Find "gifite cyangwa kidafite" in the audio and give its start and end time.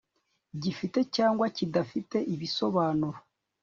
0.61-2.17